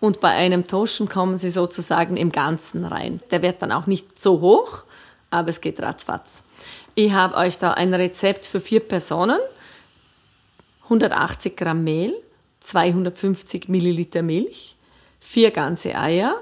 [0.00, 3.20] und bei einem Toschen kommen sie sozusagen im Ganzen rein.
[3.30, 4.82] Der wird dann auch nicht so hoch,
[5.30, 6.42] aber es geht ratzfatz.
[6.96, 9.38] Ich habe euch da ein Rezept für vier Personen.
[10.92, 12.14] 180 Gramm Mehl,
[12.60, 14.76] 250 Milliliter Milch,
[15.20, 16.36] vier ganze Eier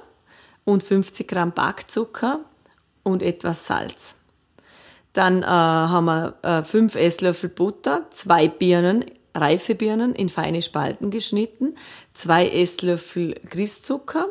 [0.64, 2.40] und 50 Gramm Backzucker
[3.04, 4.16] und etwas Salz.
[5.12, 11.10] Dann äh, haben wir äh, fünf Esslöffel Butter, zwei Birnen, reife Birnen in feine Spalten
[11.10, 11.76] geschnitten,
[12.12, 14.28] zwei Esslöffel Grießzucker,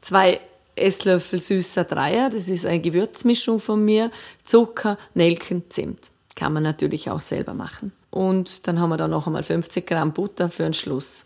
[0.00, 0.40] zwei
[0.76, 4.10] Esslöffel süßer Dreier, das ist eine Gewürzmischung von mir,
[4.44, 6.10] Zucker, Nelken, Zimt.
[6.36, 7.92] Kann man natürlich auch selber machen.
[8.14, 11.24] Und dann haben wir da noch einmal 50 Gramm Butter für den Schluss.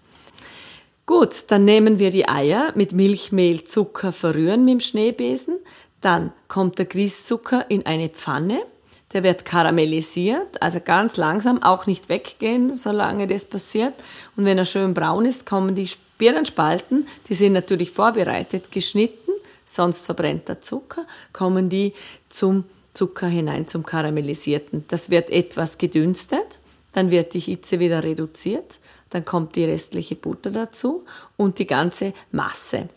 [1.04, 3.30] Gut, dann nehmen wir die Eier mit Milch,
[3.68, 5.58] Zucker verrühren mit dem Schneebesen.
[6.00, 8.62] Dann kommt der Grießzucker in eine Pfanne.
[9.12, 13.92] Der wird karamellisiert, also ganz langsam, auch nicht weggehen, solange das passiert.
[14.36, 19.32] Und wenn er schön braun ist, kommen die Birnenspalten, die sind natürlich vorbereitet, geschnitten,
[19.66, 21.92] sonst verbrennt der Zucker, kommen die
[22.30, 24.84] zum Zucker hinein, zum karamellisierten.
[24.88, 26.57] Das wird etwas gedünstet,
[26.92, 28.78] dann wird die Hitze wieder reduziert,
[29.10, 31.04] dann kommt die restliche Butter dazu
[31.36, 32.88] und die ganze Masse.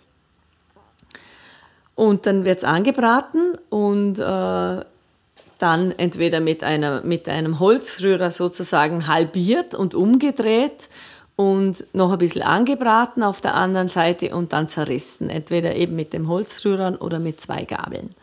[1.95, 4.85] Und dann wird's angebraten und äh,
[5.61, 10.89] dann entweder mit, einer, mit einem Holzrührer sozusagen halbiert und umgedreht
[11.35, 15.29] und noch ein bisschen angebraten auf der anderen Seite und dann zerrissen.
[15.29, 18.15] Entweder eben mit dem Holzrührern oder mit zwei Gabeln.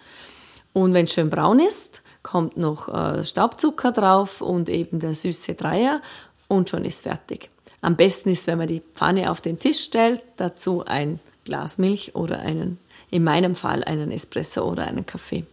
[0.72, 5.54] Und wenn es schön braun ist, kommt noch äh, Staubzucker drauf und eben der süße
[5.54, 6.02] Dreier
[6.46, 7.48] und schon ist fertig.
[7.80, 12.14] Am besten ist, wenn man die Pfanne auf den Tisch stellt, dazu ein Glas Milch
[12.14, 12.78] oder einen,
[13.10, 15.46] in meinem Fall einen Espresso oder einen Kaffee.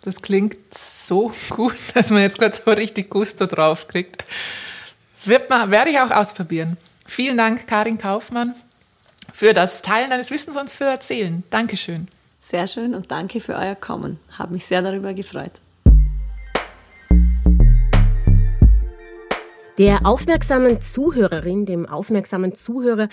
[0.00, 4.24] Das klingt so gut, dass man jetzt gerade so richtig Gusto drauf kriegt.
[5.26, 6.78] Wird man, werde ich auch ausprobieren.
[7.04, 8.54] Vielen Dank, Karin Kaufmann,
[9.30, 11.42] für das Teilen deines Wissens und für Erzählen.
[11.50, 12.08] Dankeschön.
[12.40, 14.18] Sehr schön und danke für euer Kommen.
[14.38, 15.52] Habe mich sehr darüber gefreut.
[19.82, 23.08] Der aufmerksamen Zuhörerin, dem aufmerksamen Zuhörer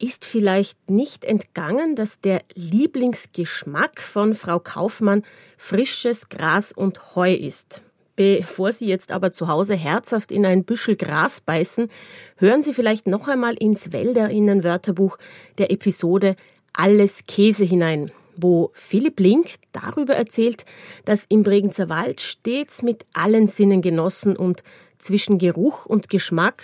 [0.00, 5.22] ist vielleicht nicht entgangen, dass der Lieblingsgeschmack von Frau Kaufmann
[5.56, 7.82] frisches Gras und Heu ist.
[8.16, 11.88] Bevor Sie jetzt aber zu Hause herzhaft in ein Büschel Gras beißen,
[12.34, 15.18] hören Sie vielleicht noch einmal ins Wälderinnen-Wörterbuch
[15.58, 16.34] der Episode
[16.72, 20.64] Alles Käse hinein, wo Philipp Link darüber erzählt,
[21.04, 24.64] dass im Bregenzer Wald stets mit allen Sinnen genossen und
[24.98, 26.62] zwischen Geruch und Geschmack,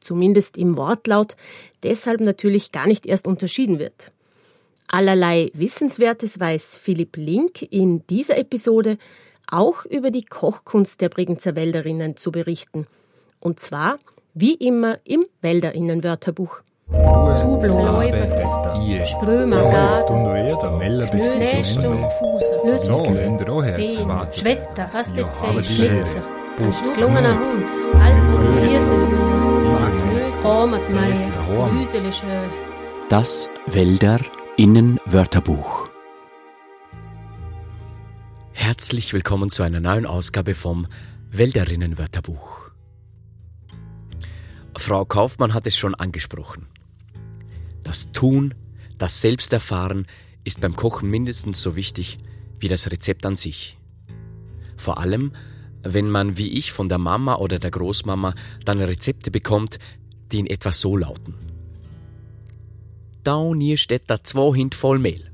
[0.00, 1.36] zumindest im Wortlaut,
[1.82, 4.12] deshalb natürlich gar nicht erst unterschieden wird.
[4.88, 8.98] Allerlei Wissenswertes weiß Philipp Link in dieser Episode
[9.48, 12.86] auch über die Kochkunst der Bregenzer Wälderinnen zu berichten.
[13.40, 13.98] Und zwar,
[14.34, 16.62] wie immer, im Wälderinnen-Wörterbuch.
[16.88, 18.42] Sublo, Leubert,
[19.08, 20.24] Sprömer, Garten,
[21.10, 22.02] Knästum,
[22.64, 26.22] Lützel, Feen, Schwetter, Hastezell, Schlitzer,
[26.56, 27.68] Schlungener Hund.
[33.10, 35.90] Das Wälderinnen-Wörterbuch
[38.52, 40.86] Herzlich willkommen zu einer neuen Ausgabe vom
[41.30, 42.70] Wälderinnen-Wörterbuch.
[44.78, 46.68] Frau Kaufmann hat es schon angesprochen.
[47.84, 48.54] Das Tun,
[48.96, 50.06] das Selbsterfahren
[50.44, 52.16] ist beim Kochen mindestens so wichtig
[52.58, 53.76] wie das Rezept an sich.
[54.78, 55.32] Vor allem,
[55.92, 59.78] wenn man wie ich von der Mama oder der Großmama dann Rezepte bekommt,
[60.32, 61.34] die in etwa so lauten.
[63.22, 65.30] Da hier steht da zwei Hint voll Mehl.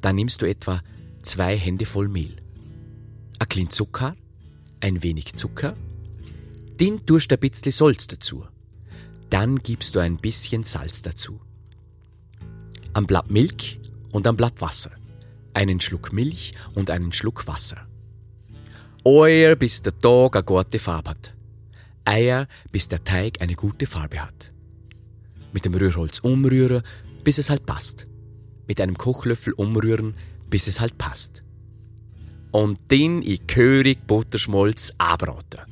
[0.00, 0.80] Dann nimmst du etwa
[1.22, 2.36] zwei Hände voll Mehl.
[3.38, 4.16] Ein klein Zucker,
[4.80, 5.76] ein wenig Zucker,
[6.80, 8.46] den tust du ein bisschen Salz dazu.
[9.30, 11.40] Dann gibst du ein bisschen Salz dazu.
[12.94, 13.80] Ein Blatt Milch
[14.12, 14.92] und ein Blatt Wasser.
[15.54, 17.86] Einen Schluck Milch und einen Schluck Wasser.
[19.04, 21.34] Eier, bis der Tag eine gute Farbe hat.
[22.04, 24.52] Eier, bis der Teig eine gute Farbe hat.
[25.52, 26.84] Mit dem Rührholz umrühren,
[27.24, 28.06] bis es halt passt.
[28.68, 30.14] Mit einem Kochlöffel umrühren,
[30.48, 31.42] bis es halt passt.
[32.52, 35.62] Und den in gehörig Butterschmalz anbraten.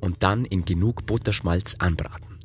[0.00, 2.38] Und dann in genug Butterschmalz anbraten.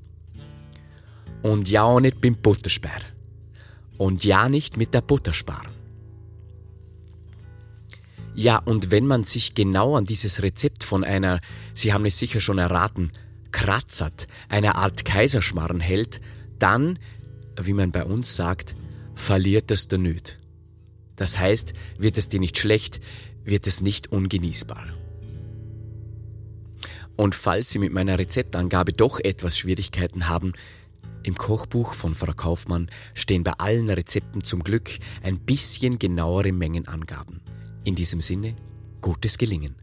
[1.44, 3.02] Und ja nicht beim Buttersperr.
[4.00, 5.83] Und ja nicht mit der Butter sparen.
[8.36, 11.40] Ja, und wenn man sich genau an dieses Rezept von einer,
[11.74, 13.12] Sie haben es sicher schon erraten,
[13.52, 16.20] Kratzert, einer Art Kaiserschmarren hält,
[16.58, 16.98] dann,
[17.62, 18.76] wie man bei uns sagt,
[19.14, 20.40] verliert es der Nöt.
[21.16, 23.00] Das heißt, wird es dir nicht schlecht,
[23.44, 24.88] wird es nicht ungenießbar.
[27.16, 30.54] Und falls Sie mit meiner Rezeptangabe doch etwas Schwierigkeiten haben,
[31.24, 34.90] im Kochbuch von Frau Kaufmann stehen bei allen Rezepten zum Glück
[35.24, 37.42] ein bisschen genauere Mengenangaben.
[37.86, 38.56] In diesem Sinne,
[39.02, 39.76] gutes Gelingen.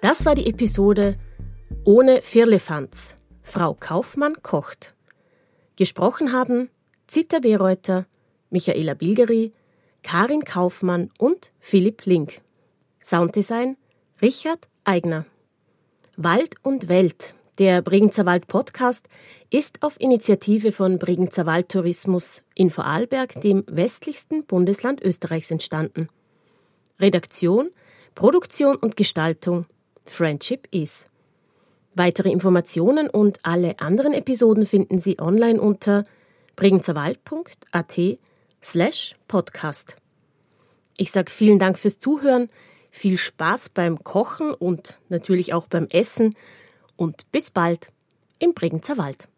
[0.00, 1.16] Das war die Episode
[1.84, 3.16] Ohne Firlefanz.
[3.42, 4.94] Frau Kaufmann kocht.
[5.76, 6.70] Gesprochen haben
[7.06, 8.06] Zita Bereuter,
[8.50, 9.52] Michaela Bilgeri,
[10.02, 12.40] Karin Kaufmann und Philipp Link.
[13.02, 13.76] Sounddesign
[14.22, 15.24] Richard Eigner.
[16.18, 19.08] Wald und Welt, Der Bregenzer Wald Podcast
[19.48, 26.10] ist auf Initiative von Bregenzer Wald Tourismus in Vorarlberg, dem westlichsten Bundesland Österreichs, entstanden.
[27.00, 27.70] Redaktion,
[28.14, 29.64] Produktion und Gestaltung
[30.04, 31.06] Friendship is.
[31.94, 36.04] Weitere Informationen und alle anderen Episoden finden Sie online unter
[36.56, 37.98] bregenzerwald.at
[38.62, 39.96] slash podcast.
[40.98, 42.50] Ich sage vielen Dank fürs Zuhören,
[42.90, 46.34] viel Spaß beim Kochen und natürlich auch beim Essen
[46.96, 47.92] und bis bald
[48.38, 49.28] im Bregenzer Wald.